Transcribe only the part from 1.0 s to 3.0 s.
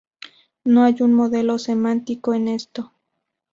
un modelo semántico en esto.